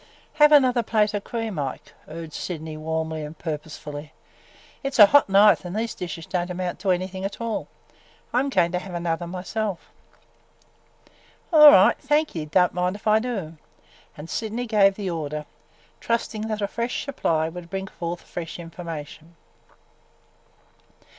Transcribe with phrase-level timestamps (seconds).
[0.33, 4.13] "Have another plate of cream, Ike!" urged Sydney warmly and purposefully.
[4.81, 7.67] "It 's a hot night and these dishes don't amount to any thing at all.
[8.33, 9.91] I 'm going to have another myself!"
[11.53, 11.99] "All right!
[11.99, 12.45] Thank ye!
[12.45, 13.57] Don't mind if I do!"
[14.17, 15.45] And Sydney gave the order,
[15.99, 19.35] trusting that a fresh supply would bring forth fresh information.